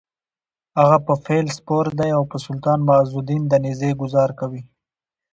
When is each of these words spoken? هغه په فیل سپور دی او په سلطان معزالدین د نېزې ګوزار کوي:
هغه 0.79 0.97
په 1.05 1.13
فیل 1.23 1.47
سپور 1.57 1.85
دی 1.99 2.09
او 2.17 2.23
په 2.31 2.37
سلطان 2.45 2.79
معزالدین 2.89 3.41
د 3.47 3.53
نېزې 3.63 3.91
ګوزار 4.01 4.29
کوي: 4.39 4.61